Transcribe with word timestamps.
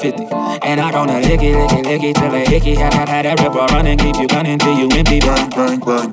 50. 0.00 0.24
And 0.64 0.80
I 0.80 0.90
gonna 0.92 1.20
lick 1.20 1.42
it, 1.42 1.52
lick 1.52 1.72
it, 1.72 1.84
lick 1.84 2.02
it 2.02 2.16
till 2.16 2.32
it 2.32 2.48
hickey. 2.48 2.74
Had 2.74 2.92
that, 2.94 3.08
had 3.08 3.24
that 3.26 3.40
river 3.40 3.68
running, 3.68 3.98
keep 3.98 4.16
you 4.16 4.26
running 4.32 4.58
till 4.58 4.72
you 4.72 4.88
empty. 4.96 5.20
Bang, 5.20 5.50
bang, 5.50 5.78
bang. 5.78 6.08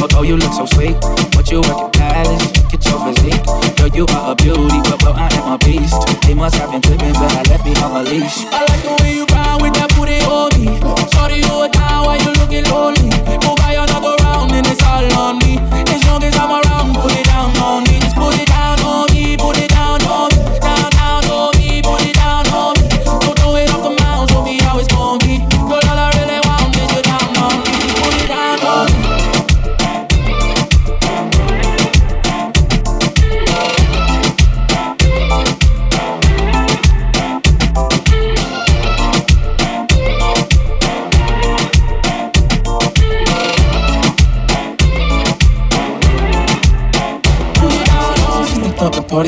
Although 0.00 0.22
you 0.22 0.36
look 0.36 0.52
so 0.56 0.64
sweet, 0.64 0.96
but 1.36 1.44
you 1.52 1.60
work 1.60 1.76
your 1.76 1.90
palace, 1.92 2.48
get 2.72 2.80
your 2.88 2.96
physique. 3.04 3.44
Girl, 3.76 3.92
you 3.92 4.06
are 4.16 4.32
a 4.32 4.34
beauty, 4.34 4.80
but 4.88 5.02
well, 5.04 5.12
I 5.12 5.28
am 5.36 5.52
a 5.52 5.58
beast. 5.60 6.00
They 6.24 6.32
must 6.32 6.56
have 6.56 6.72
been 6.72 6.80
tripping, 6.80 7.12
but 7.12 7.28
I 7.36 7.42
left 7.52 7.64
me 7.64 7.76
on 7.84 7.92
a 8.00 8.02
leash. 8.08 8.48
I 8.48 8.64
like 8.72 8.80
the 8.80 8.96
way 9.04 9.12
you 9.20 9.24
ride 9.28 9.60
with 9.60 9.74
that 9.76 9.92
booty 9.92 10.16
on 10.24 10.48
me. 10.56 10.72
Sorry, 11.12 11.44
you 11.44 11.52
are 11.60 11.68
down 11.68 12.08
while 12.08 12.16
you 12.16 12.32
looking 12.40 12.64
lonely. 12.72 13.12
Move 13.44 13.56
by 13.60 13.76
another 13.76 14.16
round 14.24 14.56
and 14.56 14.64
it's 14.64 14.80
all 14.80 15.04
on 15.12 15.36
me. 15.44 15.75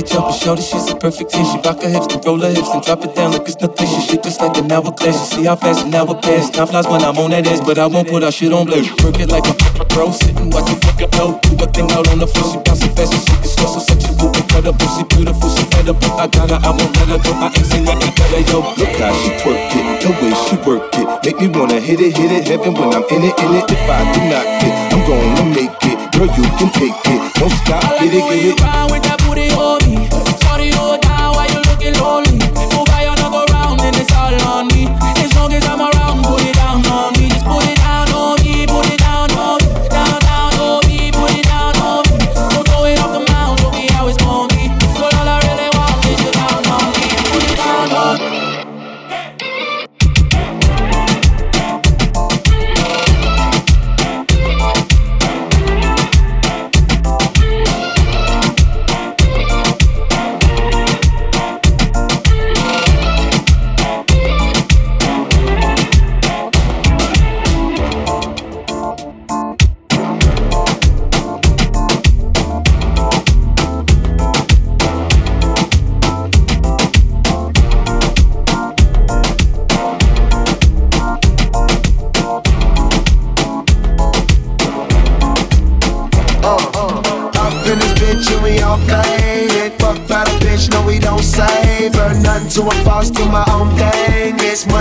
jumping, 0.03 0.35
shorty, 0.39 0.63
she's 0.63 0.91
a 0.91 0.97
perfect 0.97 1.31
ten. 1.31 1.45
She 1.45 1.59
rock 1.67 1.83
her 1.83 1.89
hips 1.89 2.13
and 2.15 2.25
roll 2.25 2.39
her 2.39 2.51
hips 2.51 2.69
and 2.71 2.83
drop 2.83 3.05
it 3.05 3.15
down 3.15 3.33
like 3.33 3.49
it's 3.49 3.59
nothing. 3.61 3.87
She 3.87 4.01
shit 4.07 4.23
just 4.23 4.41
like 4.41 4.57
an 4.57 4.71
hourglass. 4.71 5.17
You 5.33 5.39
see 5.39 5.45
how 5.45 5.57
fast 5.57 5.87
an 5.87 5.95
hour 5.95 6.15
passes. 6.15 6.51
Time 6.51 6.67
flies 6.69 6.87
when 6.87 7.03
I'm 7.03 7.17
on 7.19 7.31
that 7.31 7.47
ass, 7.47 7.61
but 7.61 7.79
I 7.79 7.87
won't 7.87 8.09
put 8.09 8.23
our 8.23 8.33
shit 8.33 8.53
on 8.53 8.67
blur. 8.67 8.85
Work 9.03 9.19
it 9.19 9.29
like 9.29 9.47
a 9.49 9.55
pro, 9.93 10.13
sitting 10.13 10.51
watching 10.51 10.79
fucking 10.81 11.11
blow. 11.11 11.41
Do 11.43 11.57
a 11.59 11.67
thing 11.67 11.91
out 11.93 12.07
on 12.09 12.19
the 12.19 12.27
floor, 12.27 12.53
she 12.53 12.59
bouncing 12.63 12.95
fast, 12.95 13.13
she 13.13 13.21
shit 13.27 13.45
is 13.45 13.53
slow, 13.55 13.75
so 13.75 13.81
sexy, 13.81 14.13
boop, 14.21 14.37
incredible. 14.37 14.89
She 14.95 15.03
beautiful, 15.09 15.49
she 15.51 15.65
fed 15.73 15.89
up, 15.89 15.99
I 16.21 16.27
got 16.29 16.51
her, 16.51 16.61
I 16.63 16.71
won't 16.71 16.93
let 17.01 17.09
her 17.09 17.21
go. 17.25 17.33
I 17.41 17.49
ain't 17.49 17.67
seen 17.67 17.85
nothing 17.85 18.13
better, 18.15 18.43
yo. 18.45 18.59
Look 18.79 18.95
how 19.01 19.13
she 19.19 19.31
twerk 19.41 19.73
it, 19.73 19.85
the 20.05 20.11
way 20.21 20.33
she 20.47 20.57
work 20.69 20.95
it, 20.95 21.07
make 21.25 21.39
me 21.41 21.49
wanna 21.49 21.81
hit 21.81 22.01
it, 22.01 22.17
hit 22.17 22.31
it, 22.31 22.47
heaven 22.47 22.75
when 22.75 22.95
I'm 22.95 23.05
in 23.09 23.25
it, 23.25 23.35
in 23.41 23.51
it. 23.57 23.65
If 23.67 23.83
I 23.89 23.99
do 24.15 24.21
not 24.31 24.47
fit, 24.61 24.75
I'm 24.95 25.03
gonna 25.09 25.45
make 25.55 25.75
it. 25.91 25.99
Girl, 26.13 26.27
you 26.27 26.45
can 26.59 26.71
take 26.75 26.95
it. 26.95 27.21
Don't 27.35 27.51
stop, 27.51 27.83
get 27.99 28.13
it, 28.13 28.23
get 28.23 29.15
it. 29.15 29.18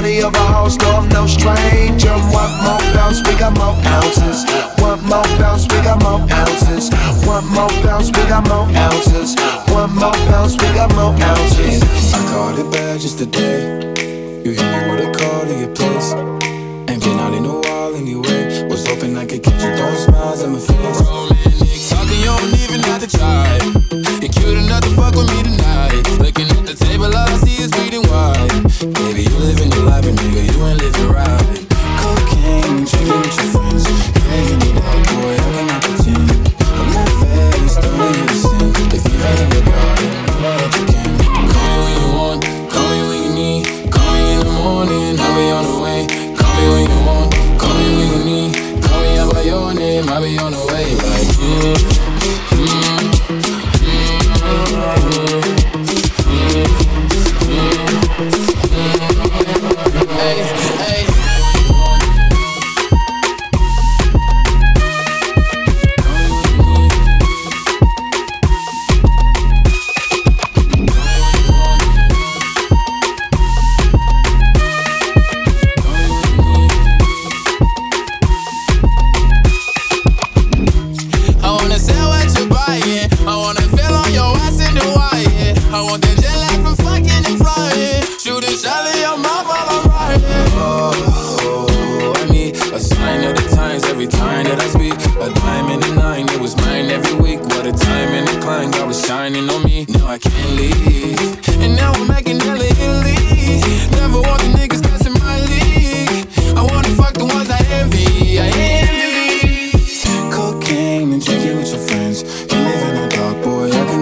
Body 0.08 0.22
of 0.22 0.34
a 0.34 0.48
house, 0.48 0.78
no, 0.78 1.02
no 1.08 1.28
stranger. 1.28 2.16
One 2.32 2.54
more 2.64 2.80
bounce, 2.96 3.20
we 3.28 3.36
got 3.36 3.52
more 3.58 3.76
ounces. 3.92 4.46
One 4.80 5.04
more 5.04 5.28
bounce, 5.36 5.68
we 5.68 5.82
got 5.84 6.02
more 6.02 6.24
ounces. 6.32 6.90
One 7.28 7.46
more 7.52 7.68
bounce, 7.84 8.08
we 8.16 8.24
got 8.24 8.48
more 8.48 8.70
ounces. 8.72 9.36
One 9.68 9.94
more 9.96 10.16
bounce, 10.32 10.54
we 10.54 10.68
got 10.80 10.96
more 10.96 11.12
ounces. 11.12 11.84
I 12.14 12.24
called 12.32 12.58
it 12.58 12.72
bad 12.72 13.02
just 13.02 13.18
today. 13.18 13.84
You 14.46 14.52
hit 14.52 14.64
me 14.64 14.80
with 14.90 15.08
a 15.08 15.12
call 15.12 15.42
to 15.44 15.60
your 15.60 15.76
place. 15.76 16.14
Ain't 16.88 17.04
been 17.04 17.20
out 17.20 17.34
in 17.34 17.44
a 17.44 17.60
while 17.60 17.94
anyway. 17.94 18.66
Was 18.70 18.88
hoping 18.88 19.18
I 19.18 19.26
could 19.26 19.44
catch 19.44 19.62
you 19.62 19.76
throwing 19.76 19.98
smiles. 19.98 20.37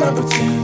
my 0.05 0.54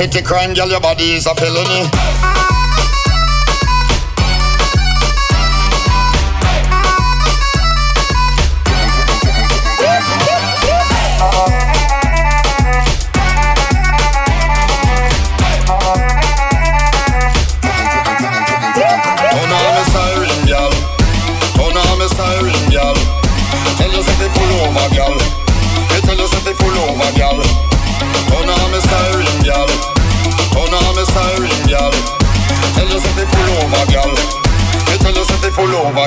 petty 0.00 0.22
crime, 0.22 0.54
girl, 0.54 0.70
your 0.70 0.80
body 0.80 1.12
is 1.12 1.26
a 1.26 1.34
felony. 1.34 2.49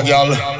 Pull 0.04 0.53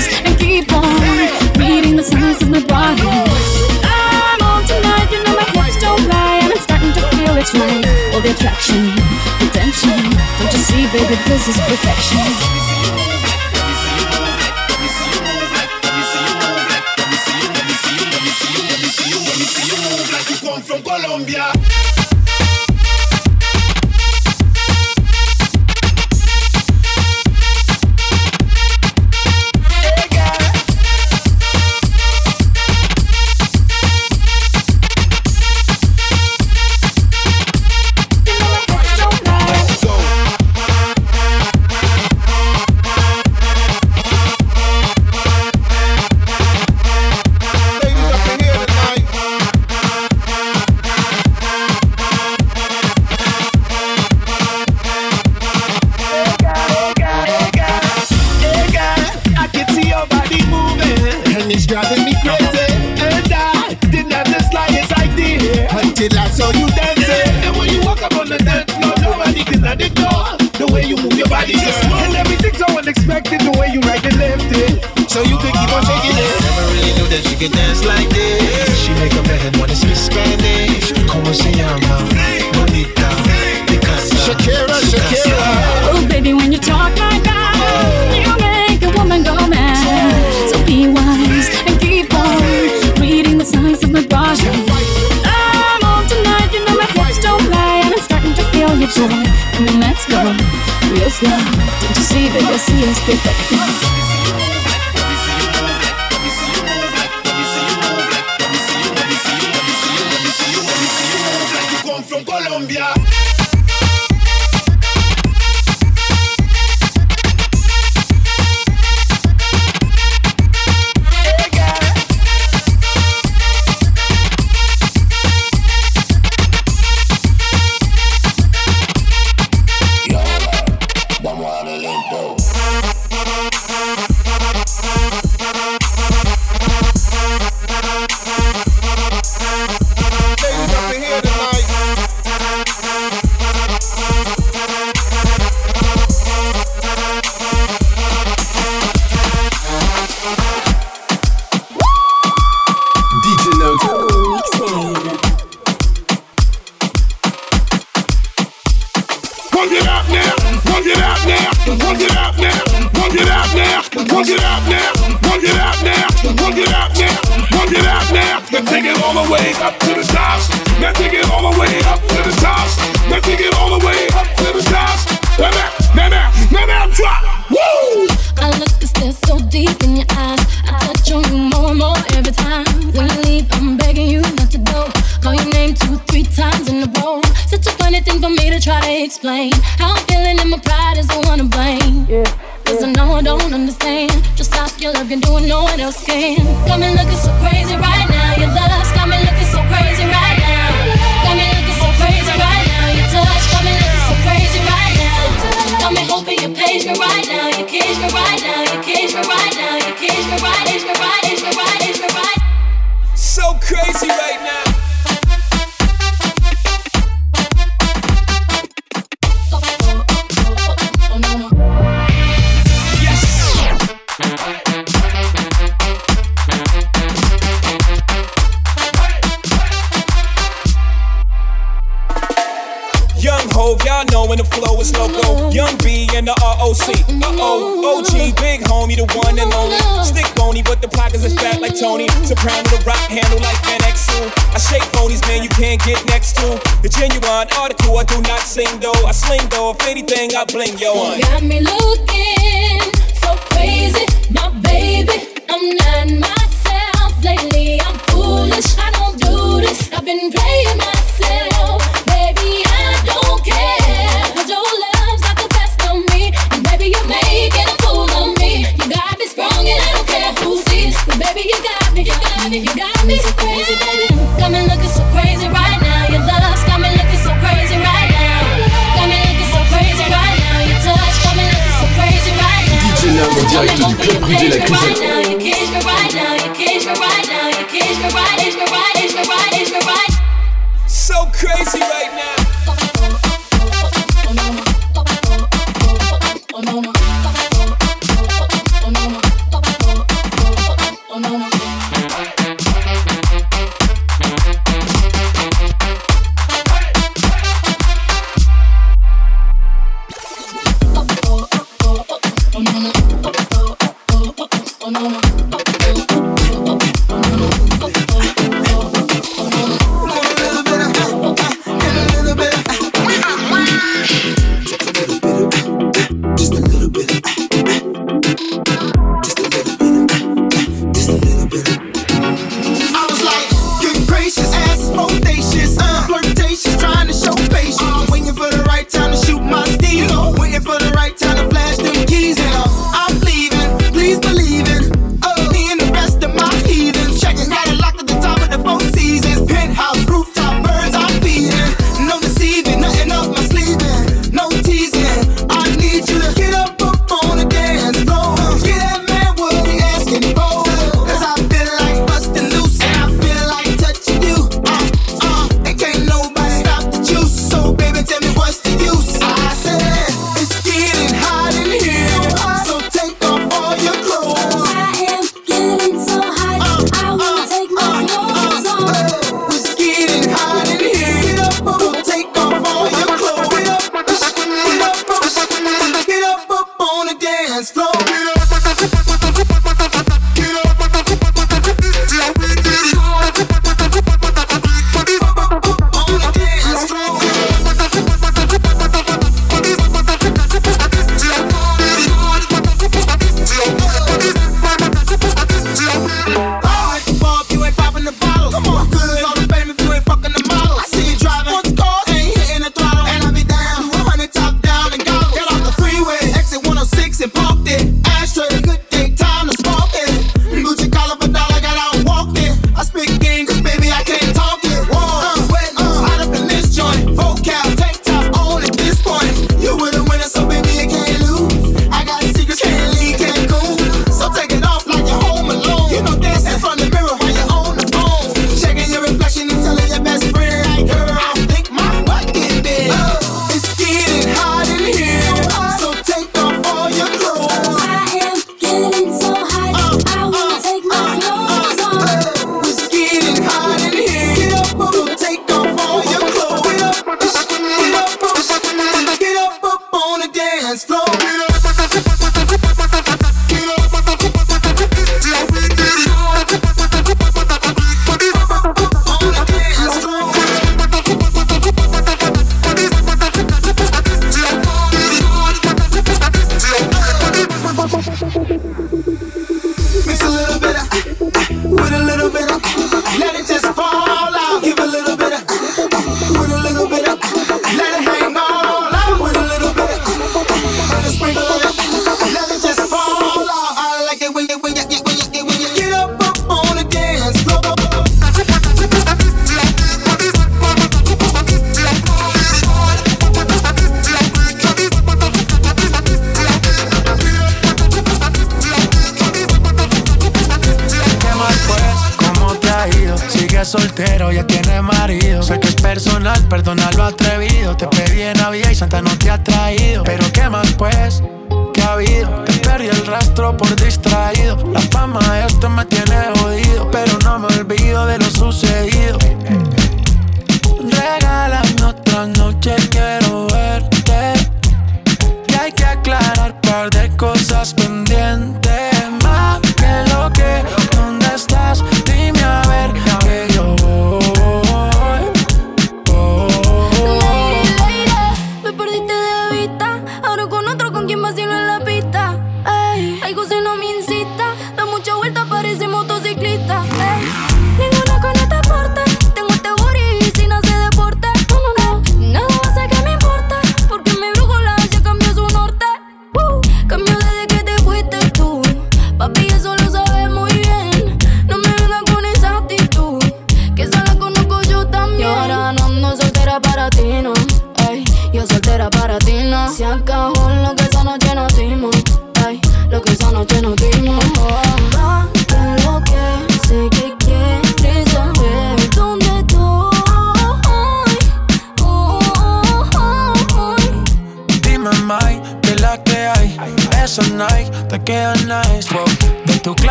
days 0.00 0.20
and 0.24 0.38
keep 0.38 0.72
on 0.72 1.00
reading 1.58 1.96
the 1.96 2.02
signs 2.02 2.42
of 2.42 2.50
my 2.50 2.62
body. 2.64 3.02
I'm 3.84 4.40
on 4.42 4.64
tonight, 4.66 5.08
you 5.10 5.22
know 5.24 5.34
my 5.36 5.44
hips 5.44 5.76
don't 5.80 6.06
lie, 6.08 6.40
and 6.42 6.52
I'm 6.52 6.58
starting 6.58 6.92
to 6.92 7.02
feel 7.16 7.36
it's 7.36 7.54
right. 7.54 7.84
All 8.14 8.20
the 8.20 8.30
attraction, 8.30 8.94
the 9.40 9.48
tension. 9.52 9.98
Don't 10.38 10.52
you 10.52 10.58
see, 10.58 10.86
baby, 10.92 11.16
this 11.26 11.48
is 11.48 11.56
perfection. 11.56 13.19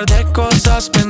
Par 0.00 0.06
de 0.06 0.32
cosas 0.32 0.88
pendientes. 0.88 1.09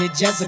advantage 0.00 0.16
just. 0.16 0.47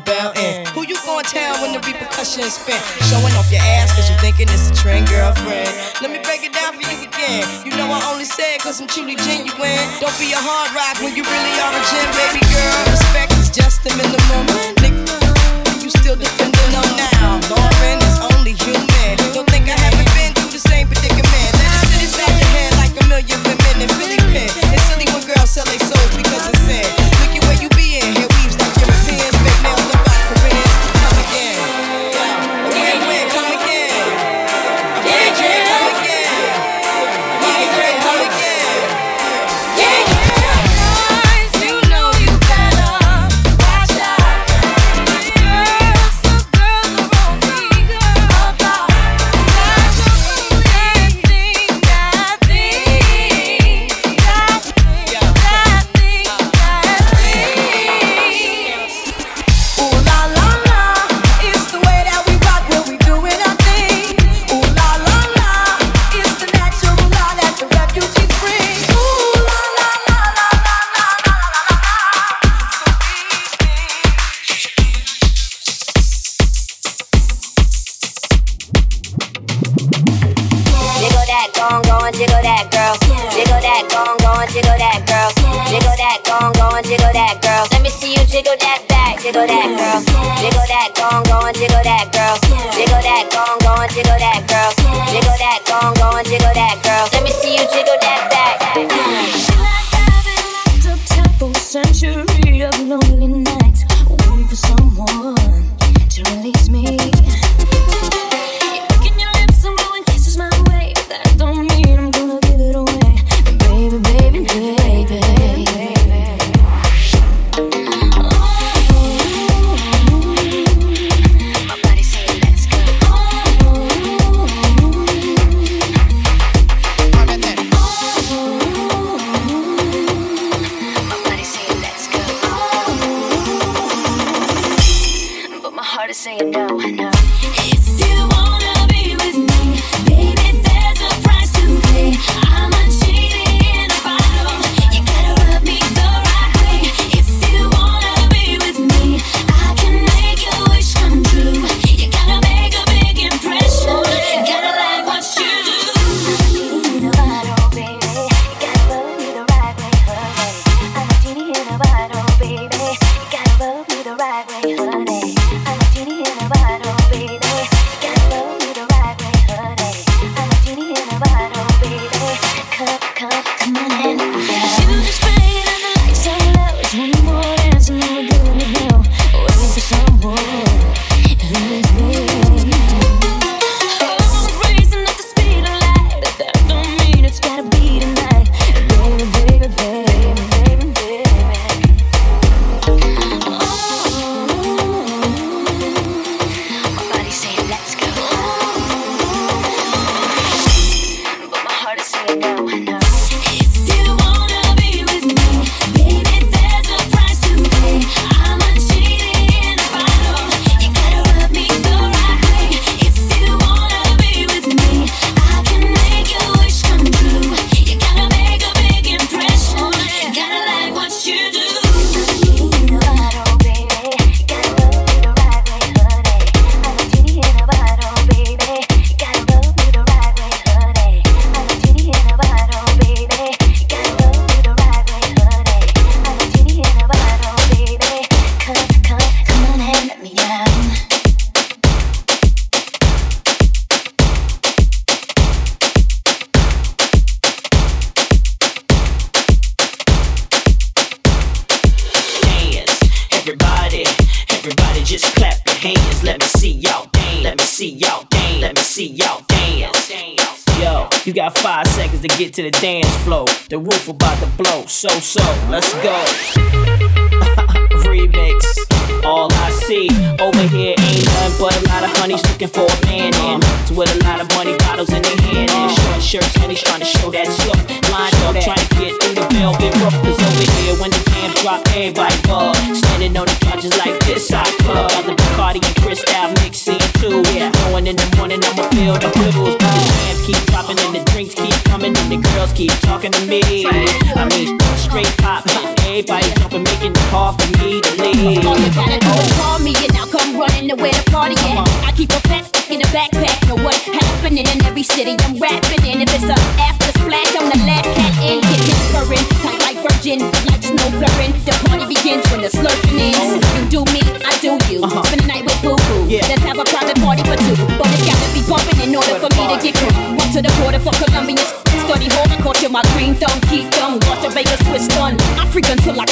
Keep 292.81 292.97
talking 293.05 293.28
to 293.28 293.45
me. 293.45 293.61
I 293.85 294.49
mean, 294.49 294.81
straight 294.97 295.28
pop, 295.45 295.68
everybody 296.09 296.49
jumping, 296.57 296.81
making 296.89 297.12
the 297.12 297.24
call 297.28 297.53
for 297.53 297.68
me 297.76 298.01
to 298.01 298.12
leave. 298.24 298.64
All 298.64 298.72
you 298.81 298.89
gotta 298.97 299.20
do 299.20 299.33
is 299.37 299.53
call 299.61 299.76
me 299.85 299.93
and 300.01 300.16
I'll 300.16 300.33
come 300.33 300.57
running 300.57 300.89
to 300.89 300.97
where 300.97 301.12
the 301.12 301.24
party 301.28 301.61
at. 301.61 301.85
I 302.09 302.12
keep 302.16 302.33
a 302.33 302.41
fat 302.49 302.64
stick 302.64 302.89
in 302.89 303.05
a 303.05 303.09
backpack. 303.12 303.68
Know 303.68 303.76
what's 303.85 304.01
happening 304.09 304.64
in 304.64 304.81
every 304.89 305.03
city 305.05 305.37
I'm 305.45 305.61
rapping 305.61 306.09
in. 306.09 306.24
If 306.24 306.33
it's 306.33 306.49
a 306.49 306.57
after 306.81 307.12
splash, 307.20 307.53
I'm 307.53 307.68
the 307.68 307.81
last 307.85 308.09
cat 308.16 308.33
in. 308.49 308.64
Get 308.64 308.81
it 308.81 308.97
purring, 309.12 309.45
tight 309.61 309.81
like 309.85 310.01
virgin, 310.01 310.41
like 310.72 310.81
snow 310.81 311.05
blurring. 311.20 311.53
The 311.68 311.76
party 311.85 312.09
begins 312.09 312.49
when 312.49 312.64
the 312.64 312.72
slurping 312.72 313.20
ends. 313.20 313.61
You 313.76 313.85
do 313.93 314.01
me, 314.09 314.24
I 314.41 314.57
do 314.64 314.81
you. 314.89 315.05
Uh-huh. 315.05 315.20
Spend 315.28 315.45
the 315.45 315.49
night 315.53 315.68
with 315.68 315.76
boo 315.85 316.01
boo. 316.09 316.33
Yeah. 316.33 316.49
Let's 316.49 316.64
have 316.64 316.81
a 316.81 316.87
private 316.89 317.20
party 317.20 317.45
for 317.45 317.61
two. 317.61 317.76
But 318.01 318.09
it's 318.09 318.24
gotta 318.24 318.49
be 318.57 318.64
bumping 318.64 319.05
in 319.05 319.12
order 319.12 319.37
for 319.37 319.53
me 319.53 319.68
to 319.68 319.76
get 319.85 320.01
cool. 320.01 320.16
Up 320.41 320.49
to 320.57 320.64
the 320.64 320.72
border 320.81 320.97
for 321.05 321.12
Columbia. 321.20 321.80
Study 322.11 322.26
hard, 322.26 322.50
culture 322.58 322.88
my 322.88 323.02
green 323.14 323.36
thumb, 323.36 323.61
keep 323.70 323.86
thumb. 323.94 324.18
Watch 324.26 324.42
the 324.42 324.48
Vegas 324.50 324.82
twist 324.82 325.16
on. 325.16 325.40
African 325.62 325.96
till 325.98 326.18
I, 326.18 326.24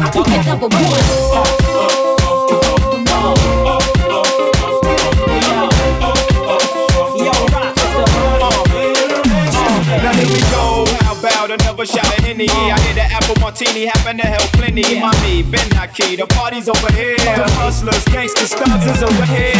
I 0.00 0.08
keep 0.08 0.26
it 0.32 0.46
number 0.46 0.66
one. 0.66 0.80
Now 10.00 10.12
here 10.16 10.32
we 10.32 10.40
go. 10.48 10.86
How 11.04 11.18
about 11.20 11.50
another 11.50 11.84
shot 11.84 12.06
of 12.18 12.24
Henny? 12.24 12.48
I 12.48 12.85
the 13.26 13.32
apple 13.32 13.40
martini 13.42 13.86
happen 13.86 14.16
to 14.18 14.26
help 14.26 14.50
plenty. 14.52 15.00
Mommy, 15.00 15.42
Ben 15.42 15.68
Naki, 15.70 16.16
the 16.16 16.26
party's 16.26 16.68
over 16.68 16.92
here. 16.92 17.16
The 17.16 17.48
hustlers, 17.58 18.04
gangsters, 18.06 18.54
thugs 18.54 18.86
is 18.86 19.02
over 19.02 19.26
here. 19.26 19.52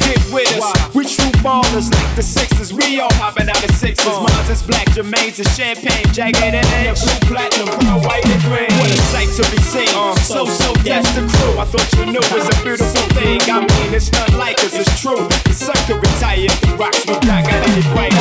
Get 0.00 0.20
with 0.32 0.60
us. 0.60 0.94
We 0.94 1.04
true 1.04 1.32
ballers 1.40 1.90
like 1.92 2.16
the 2.16 2.22
Sixers. 2.22 2.72
We 2.72 3.00
all 3.00 3.12
hopping 3.14 3.48
out 3.48 3.62
of 3.62 3.70
sixes. 3.76 4.06
Mines 4.06 4.50
is 4.50 4.62
black, 4.62 4.86
Jermaine's 4.92 5.38
is 5.38 5.48
champagne, 5.56 6.06
jagged 6.12 6.42
and 6.42 6.56
edge. 6.56 7.00
Blue, 7.00 7.32
platinum, 7.32 7.68
pearl, 7.80 8.00
white, 8.04 8.26
and 8.26 8.42
green. 8.44 8.70
What 8.78 8.90
a 8.92 8.98
sight 9.08 9.30
to 9.38 9.44
be 9.50 9.60
seen. 9.62 9.88
Uh, 9.96 10.14
so, 10.20 10.44
so, 10.44 10.72
that's 10.84 11.08
the 11.16 11.24
crew. 11.24 11.56
I 11.58 11.64
thought 11.64 11.88
you 11.96 12.06
knew 12.12 12.20
it's 12.20 12.48
a 12.52 12.56
beautiful 12.62 13.06
thing. 13.16 13.40
I 13.48 13.60
mean, 13.64 13.94
it's 13.94 14.12
not 14.12 14.28
like 14.34 14.58
us, 14.60 14.74
it's 14.74 15.00
true. 15.00 15.24
The 15.48 15.54
sucker 15.54 15.96
retired, 15.98 16.52
the 16.62 16.76
rocks 16.76 17.00
we 17.06 17.14
got, 17.24 17.48
got 17.48 17.60
any 17.64 17.82
right. 17.96 18.12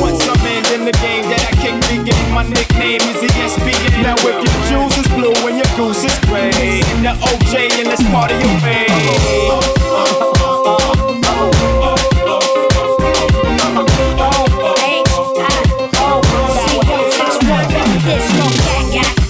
Once 0.00 0.22
I'm 0.28 0.44
in, 0.44 0.84
the 0.84 0.92
game 1.02 1.24
that 1.26 1.42
I 1.42 1.52
kick 1.58 1.74
begin, 1.90 2.14
my 2.30 2.46
nickname 2.46 3.02
is 3.10 3.18
ESPN. 3.26 4.02
Now 4.02 4.14
if 4.28 4.42
your 4.42 4.58
jewels 4.68 4.96
is 4.98 5.06
blue 5.08 5.34
and 5.46 5.56
your 5.56 5.70
goose 5.76 6.04
is 6.04 6.18
gray, 6.26 6.82
in 6.94 7.02
the 7.02 7.14
OJ 7.20 7.70
and 7.78 7.88
let's 7.88 8.02
party 8.10 8.34
away. 8.34 8.86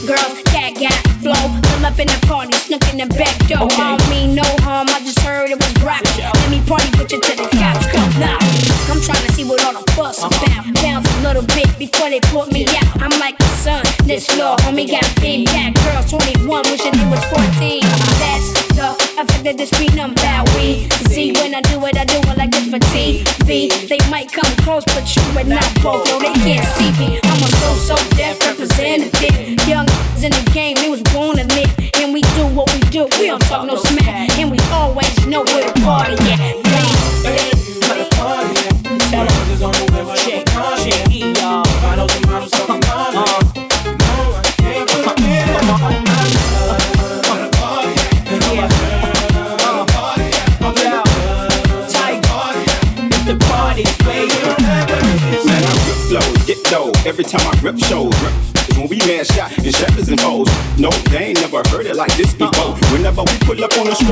Girls, 0.06 0.42
cat 0.44 0.74
got 0.78 1.00
flow. 1.20 1.44
Pull 1.62 1.84
up 1.86 1.98
in 1.98 2.06
the 2.06 2.18
party, 2.26 2.52
snook 2.54 2.84
in 2.92 2.98
the 2.98 3.06
back 3.16 3.36
door. 3.48 3.68
I 3.72 3.96
don't 3.96 4.08
mean 4.10 4.34
no 4.34 4.44
harm, 4.62 4.86
I 4.88 5.00
just 5.00 5.18
heard 5.20 5.50
it 5.50 5.58
was 5.58 5.74
rock. 5.82 6.02
Let 6.18 6.50
me 6.50 6.60
party 6.66 6.90
with 6.98 7.10
you 7.12 7.20
till 7.20 7.36
the 7.36 7.48
cops 7.56 7.86
come 7.90 8.12
knock. 8.20 8.42
I'm 8.90 9.00
trying 9.00 9.24
to 9.26 9.32
see 9.32 9.44
what 9.44 9.64
all 9.64 9.72
the 9.72 9.84
fuss 9.92 10.18
about. 10.22 10.64
Bounce 10.82 11.08
a 11.08 11.20
little 11.22 11.42
bit 11.56 11.68
before 11.78 12.08
they 12.10 12.20
put 12.30 12.52
me 12.52 12.66
out. 12.76 13.02
I'm 13.02 13.18
like 13.18 13.36
the 13.38 13.50
sun, 13.64 13.82
this 14.06 14.38
law, 14.38 14.56
homie 14.58 14.88
got 14.88 15.04
big 15.20 15.46
cat 15.48 15.74
girls, 15.82 16.10
21, 16.10 16.62
wishing 16.70 16.92
they 16.92 17.06
was 17.10 17.24
14. 17.26 17.82
That's 18.22 18.52
the 18.70 18.94
effect 19.18 19.44
that 19.44 19.56
this 19.58 19.72
I'm 19.98 20.12
about. 20.12 20.46
We 20.54 20.88
see 21.10 21.32
when 21.32 21.54
I 21.54 21.60
do 21.62 21.84
it, 21.86 21.96
I 21.96 22.04
do 22.04 22.18
it 22.18 22.38
like 22.38 22.50
it's 22.54 22.70
for 22.70 22.78
TV. 22.94 23.70
They 23.88 23.98
might 24.10 24.30
come 24.30 24.50
close, 24.62 24.84
but 24.86 25.04
you 25.16 25.22
and 25.38 25.52
I 25.52 25.60
both 25.82 26.06
know 26.06 26.20
they 26.20 26.32
can't 26.46 26.64
see 26.78 26.90
me. 27.02 27.18
I'm 27.22 27.42
a 27.42 27.48
so 27.58 27.94
so 27.94 28.16
deaf 28.16 28.38
representative. 28.46 29.66
Young 29.66 29.86
in 30.22 30.30
the 30.30 30.50
game, 30.54 30.76
we 30.80 30.88
was 30.88 31.02
born 31.14 31.36
to 31.36 31.44
live, 31.54 31.72
and 32.00 32.12
we 32.12 32.22
do 32.38 32.46
what 32.54 32.72
we 32.72 32.80
do. 32.90 33.08
We 33.18 33.26
don't 33.26 33.42
talk 33.42 33.66
no 33.66 33.76
smack, 33.76 34.38
and 34.38 34.50
we 34.50 34.58
always 34.70 35.26
know 35.26 35.42
where 35.42 35.66
the 35.66 35.80
party 35.80 36.14
at. 36.30 36.65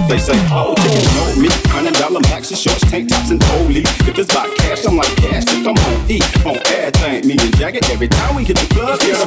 They 0.09 0.19
say, 0.19 0.37
Oh, 0.51 0.75
chicken, 0.77 1.05
know 1.15 1.43
me. 1.43 1.49
Hundred 1.73 1.95
dollar 1.95 2.21
maxi 2.29 2.57
shorts, 2.57 2.85
tank 2.91 3.09
tops, 3.09 3.31
and 3.31 3.41
police. 3.41 3.89
If 4.07 4.19
it's 4.19 4.31
about 4.31 4.55
cash, 4.57 4.85
I'm 4.87 4.97
like 4.97 5.15
cash. 5.17 5.45
If 5.49 5.67
I'm 5.67 5.77
on 5.77 6.11
E, 6.11 6.21
on 6.45 6.57
everything. 6.69 7.29
Me 7.29 7.37
and 7.41 7.57
Jagged, 7.57 7.85
every 7.91 8.09
time 8.09 8.37
we 8.37 8.45
hit 8.45 8.57
the 8.57 8.67
club, 8.75 9.01
get 9.01 9.17
a 9.17 9.27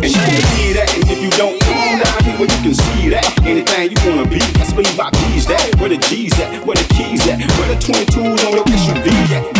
And 0.00 0.10
you 0.10 0.20
can 0.20 0.42
see 0.52 0.72
that. 0.72 0.88
And 0.96 1.04
if 1.10 1.20
you 1.22 1.30
don't 1.36 1.60
come 1.60 1.76
on 1.76 1.98
down 2.00 2.24
here 2.24 2.36
where 2.38 2.50
you 2.50 2.60
can 2.64 2.74
see 2.74 3.08
that. 3.10 3.26
Anything 3.44 3.92
you 3.92 3.98
wanna 4.08 4.28
be, 4.28 4.38
that's 4.56 4.72
where 4.72 4.86
you 4.86 4.96
buy 4.96 5.10
these 5.28 5.46
that. 5.46 5.76
Where 5.80 5.88
the 5.88 5.98
G's 5.98 6.32
at, 6.40 6.64
where 6.64 6.76
the 6.76 6.86
keys 6.94 7.26
at, 7.28 7.38
where 7.58 7.68
the 7.68 7.78
22s 7.80 8.40
on 8.46 8.52
your 8.56 8.64
SUV 8.64 9.08
at. 9.36 9.59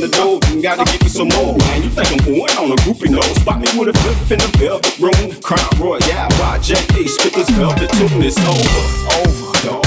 Gotta 0.00 0.16
have 0.16 0.30
that 0.30 0.40
from 0.40 0.40
the 0.40 0.40
dough, 0.40 0.52
and 0.52 0.62
gotta 0.62 0.84
give 0.92 1.02
you 1.02 1.08
some 1.08 1.28
more. 1.28 1.56
Man, 1.58 1.82
you 1.82 1.90
think 1.90 2.10
I'm 2.12 2.18
going 2.24 2.56
on 2.56 2.72
a 2.72 2.76
groupie 2.76 3.10
nose? 3.10 3.36
Spot 3.40 3.60
me 3.60 3.68
with 3.78 3.88
a 3.88 3.98
flip 4.00 4.30
in 4.32 4.38
the 4.38 4.48
velvet 4.56 4.98
room. 4.98 5.42
Crown 5.42 5.68
Royal, 5.78 6.00
YJ, 6.00 7.08
spit 7.08 7.34
this 7.34 7.50
velvet 7.50 7.90
tune, 7.90 8.22
it's 8.22 8.38
over, 8.38 8.86
over, 9.20 9.52
dog. 9.66 9.84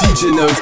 DJ 0.00 0.34
Nox. 0.34 0.60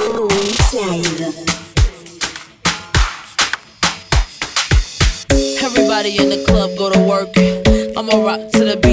Everybody 5.63 6.19
in 6.19 6.29
the 6.29 6.45
club 6.47 6.77
go 6.77 6.91
to 6.93 6.99
work. 7.01 7.31
I'ma 7.97 8.25
rock 8.25 8.51
to 8.53 8.65
the 8.65 8.77
beat 8.83 8.92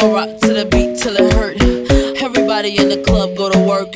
I'ma 0.00 0.14
rock 0.14 0.38
to 0.40 0.54
the 0.56 0.64
beat 0.64 0.96
till 0.96 1.12
it 1.12 1.28
hurt. 1.36 1.60
Everybody 2.24 2.72
in 2.80 2.88
the 2.88 3.04
club 3.04 3.36
go 3.36 3.52
to 3.52 3.60
work. 3.60 3.92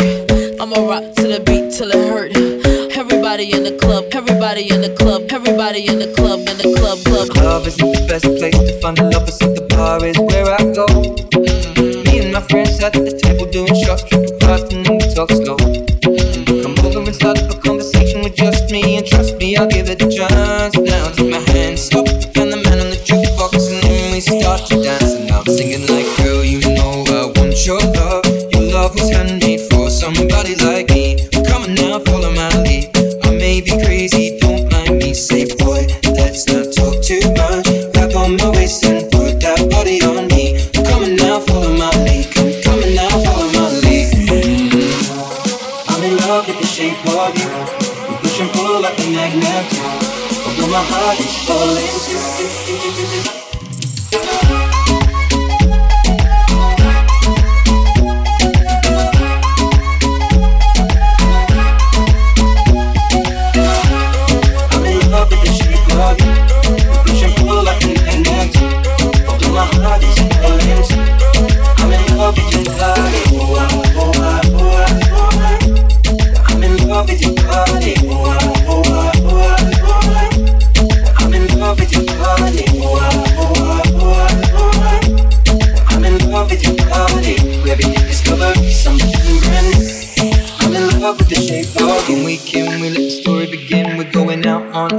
I'ma 0.60 0.84
rock 0.84 1.16
to 1.16 1.24
the 1.24 1.40
beat 1.40 1.72
till 1.72 1.88
it 1.88 1.96
hurt. 2.12 2.36
Everybody 2.92 3.48
in 3.56 3.64
the 3.64 3.72
club, 3.80 4.12
everybody 4.12 4.68
in 4.68 4.82
the 4.84 4.92
club, 5.00 5.32
everybody 5.32 5.88
in 5.88 5.98
the 5.98 6.12
club, 6.12 6.44
in 6.44 6.60
the 6.60 6.76
club, 6.76 7.00
club. 7.08 7.32
Club 7.32 7.64
isn't 7.64 7.80
the 7.80 8.04
best 8.04 8.28
place 8.36 8.52
to 8.52 8.76
find 8.84 9.00
love, 9.00 9.24
but 9.24 9.32
the 9.56 9.64
bar 9.72 10.04
is 10.04 10.20
where 10.20 10.44
I 10.44 10.60
go. 10.76 10.84
Me 12.04 12.20
and 12.20 12.36
my 12.36 12.44
friends 12.52 12.84
at 12.84 12.92
the 12.92 13.08
table 13.24 13.48
doing 13.48 13.72
shots, 13.72 14.04
tripping 14.04 14.36
fast, 14.44 14.76
and 14.76 14.84
then 14.84 15.00
we 15.00 15.08
talk 15.08 15.32
slow. 15.32 15.56
Come 15.56 16.76
over 16.84 17.00
and 17.00 17.16
start 17.16 17.40
up 17.40 17.48
a 17.48 17.56
conversation 17.64 18.20
with 18.20 18.36
just 18.36 18.68
me, 18.68 19.00
and 19.00 19.06
trust 19.08 19.40
me, 19.40 19.56
I'll 19.56 19.72
give 19.72 19.88
it 19.88 20.04
a 20.04 20.08
chance. 20.12 20.76
Now 20.76 21.08
take 21.16 21.32
my 21.32 21.40
hand, 21.48 21.53
on 30.64 31.74
now, 31.74 31.98
follow 32.00 32.30
my 32.32 32.48
lead. 32.62 32.90
I 33.24 33.30
may 33.30 33.60
be 33.60 33.70
crazy, 33.84 34.38
don't 34.38 34.70
mind 34.72 34.98
me. 34.98 35.14
Say, 35.14 35.46
boy, 35.56 35.86
let's 36.16 36.46
not 36.48 36.72
talk 36.72 37.02
too 37.02 37.20
much. 37.36 37.68
On 38.14 38.36
my 38.36 38.48
waist 38.50 38.84
and 38.84 39.10
put 39.10 39.40
that 39.40 39.68
body 39.70 40.00
on 40.02 40.28
me. 40.28 40.54
Now, 41.16 41.40
follow 41.40 41.72
my 41.76 41.90
lead. 42.06 42.28
Now, 42.94 43.08
follow 43.08 43.48
my 43.52 43.68
lead. 43.82 44.14
I'm 45.88 46.02
in 46.04 46.16
love 46.18 46.46
with 46.46 46.58
the 46.60 46.66
shape 46.66 47.04
of 47.08 47.36
you. 47.36 47.48
We 48.08 48.16
push 48.22 48.40
and 48.40 48.50
pull 48.52 48.80
like 48.80 48.98
a 48.98 49.06
magnet. 49.10 49.66
Although 50.46 50.70
my 50.70 50.82
heart 50.82 51.18
is 51.18 51.36
falling 51.44 51.94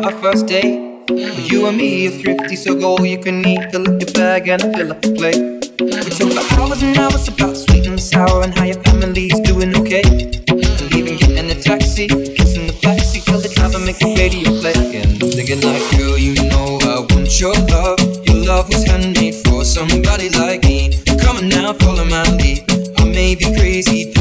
our 0.04 0.12
first 0.12 0.48
date. 0.48 1.10
You 1.10 1.68
and 1.68 1.78
me 1.78 2.08
are 2.08 2.12
thrifty, 2.12 2.56
so 2.56 2.76
go 2.76 2.98
all 2.98 3.06
you 3.06 3.18
can 3.18 3.46
eat. 3.46 3.72
Fill 3.72 3.88
up 3.88 4.02
your 4.02 4.12
bag 4.14 4.48
and 4.48 4.62
fill 4.76 4.92
up 4.92 5.02
the 5.02 5.14
plate. 5.14 5.40
We 5.80 6.10
talk 6.10 6.32
for 6.34 6.62
hours 6.62 6.82
and 6.82 6.98
hours 6.98 7.28
about 7.28 7.56
sweet 7.56 7.86
and 7.88 8.00
sour 8.00 8.44
and 8.44 8.58
how 8.58 8.66
your 8.66 8.82
family's 8.84 9.40
doing 9.42 9.76
okay. 9.78 10.02
And 10.50 10.96
even 10.96 11.18
getting 11.18 11.52
a 11.52 11.56
taxi, 11.56 12.08
kissing 12.08 12.68
the 12.68 12.76
backseat, 12.82 13.26
tell 13.26 13.40
the 13.40 13.50
driver 13.50 13.80
make 13.80 14.00
the 14.00 14.16
radio 14.18 14.50
play. 14.60 14.74
And 15.00 15.20
thinking 15.22 15.62
like, 15.62 15.86
girl, 15.98 16.18
you 16.18 16.34
know 16.50 16.80
I 16.82 17.06
want 17.14 17.40
your 17.40 17.54
love. 17.54 18.00
Your 18.26 18.44
love 18.46 18.68
was 18.70 18.84
handmade 18.84 19.36
for 19.46 19.64
somebody 19.64 20.30
like 20.30 20.64
me. 20.64 20.92
Come 21.22 21.38
on 21.38 21.50
now, 21.50 21.74
follow 21.74 22.06
my 22.06 22.24
lead. 22.36 22.66
I 22.98 23.06
may 23.06 23.36
be 23.36 23.46
crazy, 23.56 24.12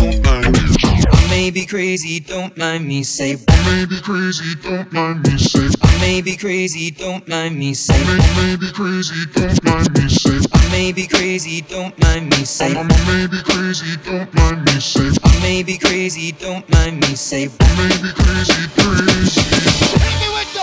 may 1.44 1.50
be 1.50 1.66
crazy, 1.66 2.20
don't 2.20 2.56
mind 2.56 2.88
me. 2.88 3.02
Say, 3.02 3.36
I 3.48 3.76
may 3.76 3.84
be 3.84 4.00
crazy, 4.00 4.54
don't 4.62 4.90
mind 4.94 5.24
me. 5.24 5.36
Say, 5.36 5.68
I 5.82 5.98
may 6.00 6.22
be 6.22 6.36
crazy, 6.36 6.90
don't 6.90 7.28
mind 7.28 7.58
me. 7.58 7.74
Say, 7.74 7.92
I 7.92 8.40
may 8.40 8.56
be 8.56 8.72
crazy, 8.72 9.26
don't 9.34 9.62
mind 9.62 9.92
me. 9.92 10.08
Say, 10.08 10.40
I 10.54 10.70
may 10.70 10.92
be 10.92 11.06
crazy, 11.06 11.60
don't 11.60 11.98
mind 12.00 12.30
me. 12.30 12.44
Say, 12.46 12.72
I 12.74 12.82
may 13.04 13.26
be 13.26 13.42
crazy, 13.44 13.96
don't 14.06 14.32
mind 14.32 14.64
me. 14.64 14.80
Say, 14.80 15.10
I 15.22 15.40
may 15.42 15.62
be 15.62 15.76
crazy, 15.76 16.32
don't 16.32 16.66
mind 16.70 17.00
me. 17.02 17.14
Say, 17.14 17.50
I 17.60 17.68
may 17.76 17.92
be 18.00 18.10
crazy, 18.16 18.64
crazy. 18.80 19.44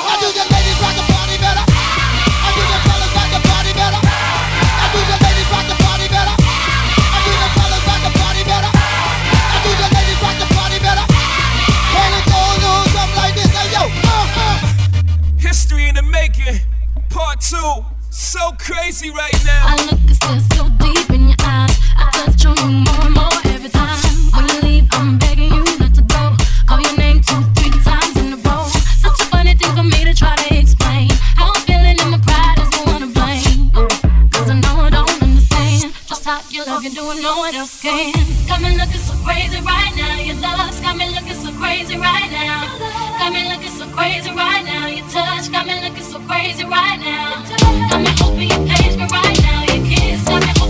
I 0.02 0.18
do 0.20 0.28
the 0.34 0.46
ladies 0.50 0.82
rock 0.82 1.11
two. 17.42 17.86
So 18.12 18.40
crazy 18.60 19.10
right 19.10 19.34
now. 19.46 19.66
I 19.66 19.76
look 19.90 20.00
and 20.00 20.16
stare 20.16 20.40
so 20.54 20.70
deep 20.78 21.10
in 21.10 21.30
your 21.30 21.42
eyes. 21.42 21.74
I 21.98 22.10
touch 22.14 22.46
on 22.46 22.56
you 22.60 22.86
more 22.86 23.06
and 23.08 23.16
more 23.16 23.40
every 23.50 23.70
time. 23.70 23.98
When 24.36 24.46
you 24.48 24.60
leave, 24.62 24.88
I'm 24.92 25.18
begging 25.18 25.50
you 25.50 25.64
not 25.80 25.96
to 25.96 26.04
go. 26.06 26.38
Call 26.68 26.80
your 26.82 26.96
name 26.98 27.22
two, 27.22 27.42
three 27.58 27.72
times 27.82 28.16
in 28.18 28.34
a 28.34 28.38
row. 28.46 28.68
Such 29.02 29.20
a 29.22 29.26
funny 29.34 29.56
thing 29.56 29.74
for 29.76 29.84
me 29.84 30.06
to 30.06 30.14
try 30.14 30.36
to 30.36 30.48
explain. 30.54 31.10
How 31.36 31.50
I'm 31.56 31.62
feeling 31.66 31.98
and 31.98 32.12
my 32.12 32.20
pride 32.22 32.60
is 32.62 32.70
the 32.70 32.82
one 32.86 33.02
to 33.02 33.10
blame. 33.10 33.72
Cause 34.30 34.50
I 34.50 34.56
know 34.62 34.76
I 34.86 34.90
don't 34.92 35.24
understand 35.24 35.94
just 36.06 36.26
how 36.26 36.42
you 36.50 36.64
love 36.66 36.84
you 36.84 36.92
doing 36.94 37.22
no 37.24 37.38
one 37.38 37.56
else 37.56 37.82
can. 37.82 38.14
Got 38.48 38.62
me 38.62 38.78
looking 38.78 39.02
so 39.02 39.16
crazy 39.26 39.60
right 39.66 39.94
now. 39.98 40.20
Your 40.20 40.38
love's 40.38 40.80
got 40.80 40.96
me 40.96 41.10
looking 41.10 41.40
so 41.42 41.52
crazy 41.58 41.98
right 41.98 42.30
now. 42.30 43.11
Got 43.22 43.34
me 43.34 43.48
looking 43.48 43.70
so 43.70 43.86
crazy 43.96 44.32
right 44.32 44.66
now. 44.66 44.88
Your 44.88 45.08
touch 45.08 45.52
got 45.52 45.68
me 45.68 45.80
looking 45.88 46.04
so 46.04 46.20
crazy 46.22 46.66
right 46.66 46.98
now. 47.00 47.44
Got 47.88 48.02
me 48.02 48.10
hoping 48.18 48.50
you 48.50 48.74
page 48.74 48.98
me 48.98 49.06
right 49.06 49.42
now. 49.44 49.62
Your 49.62 49.86
kiss 49.86 50.26
got 50.26 50.42
me 50.42 50.61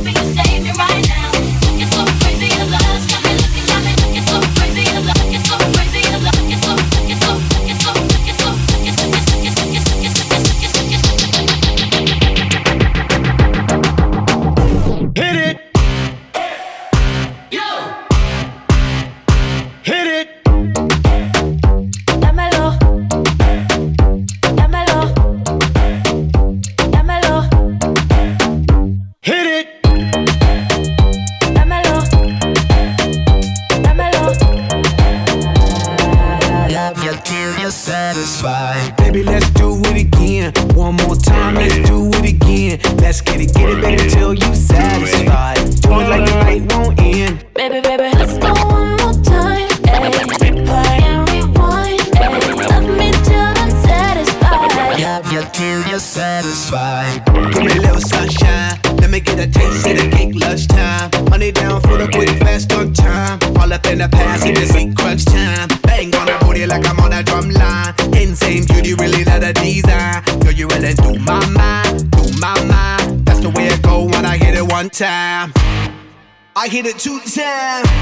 two 77.02 77.20
time. 77.22 78.01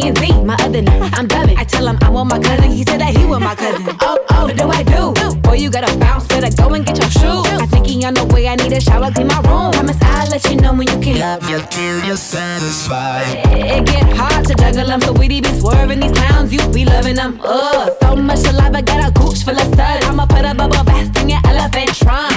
Found 0.00 0.18
on 0.18 0.24
Z, 0.24 0.44
my 0.44 0.54
other 0.60 0.82
night. 0.82 1.18
I'm 1.18 1.26
dubbing. 1.26 1.56
I 1.58 1.64
tell 1.64 1.86
him 1.86 1.98
I'm 2.02 2.14
with 2.14 2.26
my 2.26 2.38
cousin, 2.38 2.70
he 2.70 2.84
said 2.84 3.00
that 3.00 3.16
he 3.16 3.24
with 3.24 3.40
my 3.40 3.54
cousin. 3.54 3.96
Oh, 4.00 4.18
oh, 4.30 4.44
what 4.46 4.56
do 4.56 4.68
I 4.68 4.82
do? 4.82 5.40
Boy, 5.40 5.54
you 5.54 5.70
gotta 5.70 5.96
bounce, 5.98 6.26
better 6.26 6.50
go 6.56 6.74
and 6.74 6.84
get 6.84 6.98
your 6.98 7.10
shoes. 7.10 7.46
I 7.46 7.66
think 7.66 7.86
he 7.86 8.04
on 8.04 8.14
the 8.14 8.24
way, 8.26 8.48
I 8.48 8.56
need 8.56 8.72
a 8.72 8.80
shower, 8.80 9.10
clean 9.10 9.28
my 9.28 9.40
room. 9.42 9.72
Promise 9.72 9.98
I'll 10.02 10.28
let 10.30 10.44
you 10.50 10.56
know 10.56 10.72
when 10.72 10.88
you 10.88 10.98
can. 11.00 11.18
Love 11.18 11.48
you 11.48 11.60
till 11.70 12.04
you're 12.04 12.16
satisfied. 12.16 13.46
It 13.52 13.86
get 13.86 14.16
hard 14.16 14.46
to 14.46 14.54
juggle 14.54 14.86
them, 14.86 15.00
so 15.00 15.12
we 15.12 15.28
be 15.28 15.42
swerving 15.58 16.00
these 16.00 16.12
clowns, 16.12 16.52
you 16.52 16.66
be 16.72 16.84
loving 16.84 17.16
them. 17.16 17.40
Ugh, 17.42 17.92
so 18.00 18.16
much 18.16 18.38
saliva, 18.38 18.82
got 18.82 19.08
a 19.08 19.12
gooch 19.12 19.44
full 19.44 19.58
of 19.58 19.74
suds. 19.74 20.06
I'ma 20.06 20.26
put 20.26 20.44
a 20.44 20.54
bubble 20.54 20.84
bath 20.84 21.16
in 21.22 21.28
your 21.30 21.40
elephant 21.46 21.94
trunk. 21.94 22.34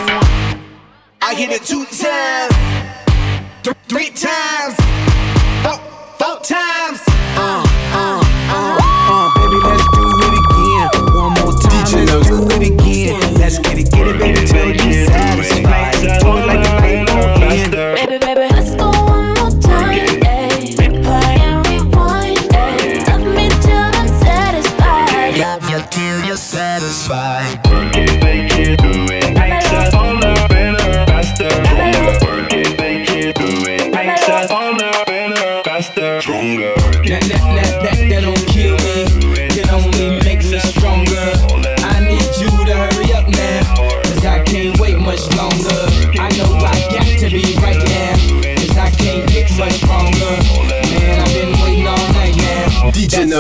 I 1.22 1.34
hit 1.34 1.50
it 1.52 1.64
two 1.64 1.86
times, 1.86 2.56
th- 3.64 3.76
three 3.90 4.12
times, 4.12 4.76
four, 5.64 5.78
four 6.20 6.40
times. 6.42 7.07
Uh. 7.40 7.67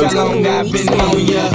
long 0.01 0.45
I've 0.45 0.71
been 0.71 0.89
on 0.89 1.19
ya. 1.19 1.49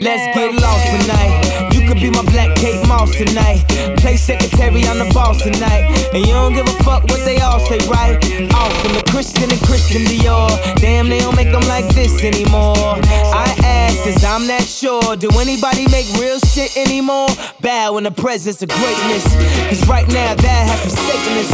Let's 0.00 0.34
get 0.34 0.54
lost 0.54 0.86
tonight. 0.86 1.70
You 1.74 1.86
could 1.86 2.00
be 2.00 2.10
my 2.10 2.22
black 2.30 2.56
Kate 2.56 2.86
Moss 2.88 3.14
tonight. 3.14 3.64
Play 3.98 4.16
secretary 4.16 4.86
on 4.86 4.98
the 4.98 5.09
tonight. 5.38 5.86
And 6.12 6.26
you 6.26 6.32
don't 6.32 6.52
give 6.52 6.66
a 6.66 6.76
fuck 6.82 7.04
what 7.04 7.24
they 7.24 7.38
all 7.38 7.60
say, 7.60 7.78
right? 7.88 8.16
Off 8.54 8.72
from 8.82 8.94
the 8.94 9.04
Christian 9.10 9.50
and 9.50 9.60
Christian 9.62 10.02
Dior. 10.02 10.50
Damn, 10.76 11.08
they 11.08 11.20
don't 11.20 11.36
make 11.36 11.52
them 11.52 11.62
like 11.68 11.86
this 11.94 12.24
anymore. 12.24 12.98
I 13.30 13.54
ask, 13.62 14.02
cause 14.02 14.24
I'm 14.24 14.46
not 14.46 14.62
sure. 14.62 15.16
Do 15.16 15.28
anybody 15.38 15.86
make 15.88 16.06
real 16.18 16.38
shit 16.40 16.76
anymore? 16.76 17.28
Bow 17.60 17.98
in 17.98 18.04
the 18.04 18.10
presence 18.10 18.62
of 18.62 18.68
greatness. 18.70 19.24
Cause 19.68 19.86
right 19.88 20.08
now, 20.08 20.34
that 20.34 20.62
has 20.66 20.80
forsaken 20.82 21.32
us. 21.38 21.52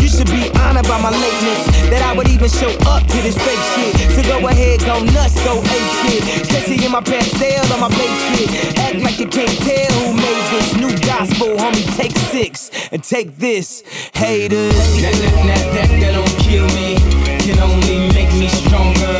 You 0.00 0.08
should 0.08 0.30
be 0.30 0.48
honored 0.60 0.88
by 0.88 1.00
my 1.00 1.10
lateness. 1.10 1.90
That 1.90 2.02
I 2.02 2.16
would 2.16 2.28
even 2.28 2.48
show 2.48 2.72
up 2.86 3.02
to 3.04 3.18
this 3.20 3.36
fake 3.36 3.64
shit. 3.74 3.92
So 4.16 4.22
go 4.22 4.48
ahead, 4.48 4.80
go 4.80 5.02
nuts, 5.02 5.36
go 5.44 5.58
ape 5.60 5.92
shit. 6.06 6.46
Sexy 6.46 6.84
in 6.84 6.92
my 6.92 7.00
pastel 7.00 7.72
on 7.72 7.80
my 7.80 7.90
Bape 7.90 8.18
shit. 8.32 8.78
Act 8.78 8.98
like 9.02 9.18
you 9.18 9.26
can't 9.26 9.58
tell 9.60 9.92
who 10.00 10.14
made 10.14 10.44
this 10.54 10.76
new 10.76 10.92
gospel, 11.04 11.48
homie. 11.58 11.84
Take 11.96 12.16
six 12.30 12.69
and 12.92 13.02
take 13.02 13.36
this, 13.36 13.82
haters. 14.14 14.74
That, 15.00 15.14
that, 15.14 15.36
that, 15.46 15.64
that, 15.74 15.90
that 16.00 16.12
don't 16.14 16.36
kill 16.42 16.66
me, 16.74 16.96
can 17.38 17.58
only 17.60 18.10
make 18.14 18.32
me 18.34 18.48
stronger. 18.48 19.16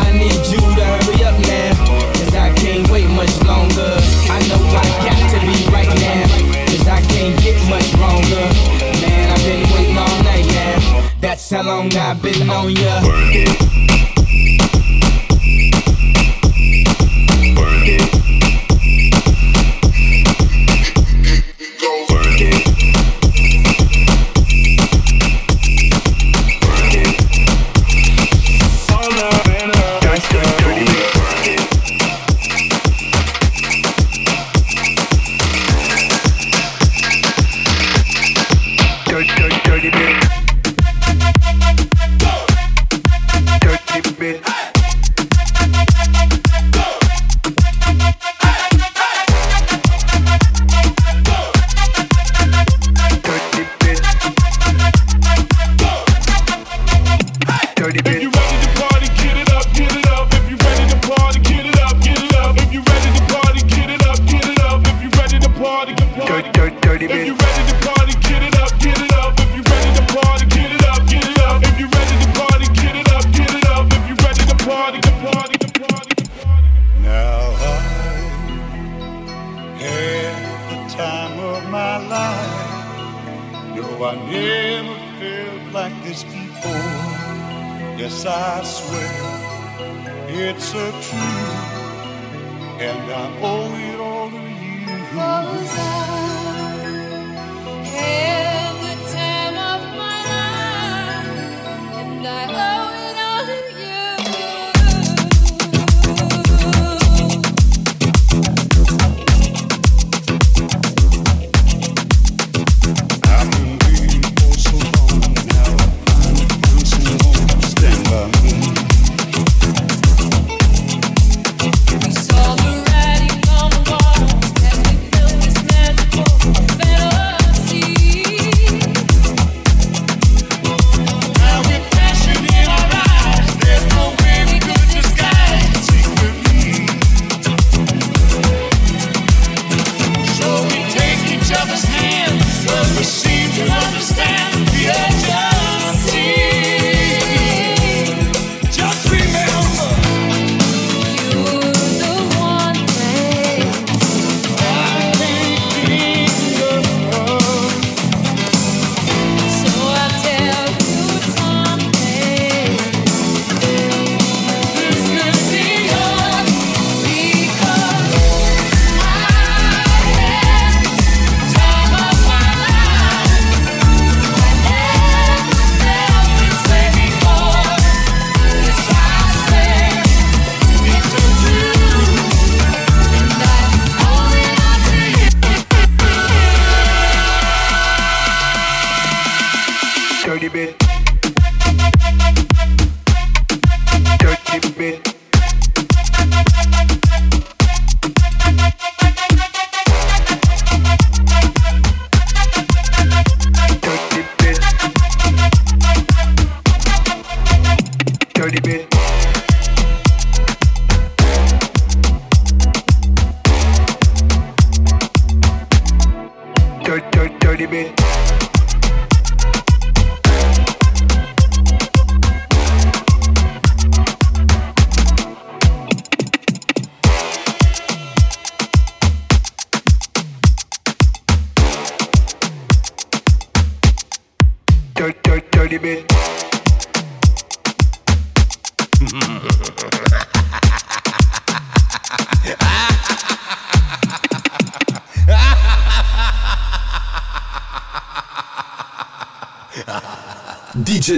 I 0.00 0.12
need 0.12 0.40
you 0.48 0.60
to 0.60 0.84
hurry 0.84 1.24
up 1.24 1.36
now, 1.44 1.72
cause 2.16 2.34
I 2.34 2.52
can't 2.54 2.88
wait 2.90 3.08
much 3.10 3.34
longer. 3.44 3.92
I 4.32 4.38
know 4.48 4.60
I 4.72 4.86
got 5.04 5.20
to 5.32 5.38
be 5.44 5.56
right 5.70 5.92
now, 6.00 6.24
cause 6.66 6.88
I 6.88 7.00
can't 7.12 7.36
get 7.42 7.60
much 7.68 7.92
longer. 8.00 8.44
Man, 9.04 9.30
I've 9.30 9.44
been 9.44 9.64
waiting 9.72 9.98
all 9.98 10.22
night 10.24 10.46
now, 10.46 11.10
that's 11.20 11.50
how 11.50 11.62
long 11.62 11.94
I've 11.94 12.22
been 12.22 12.48
on 12.48 12.70
ya. 12.70 13.91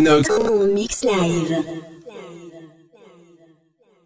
Mix 0.01 0.29
live. 0.29 0.44